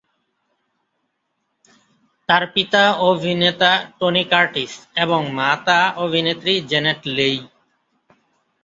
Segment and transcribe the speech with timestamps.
[2.29, 7.37] তার পিতা অভিনেতা টনি কার্টিস এবং মাতা অভিনেত্রী জ্যানেট লেই।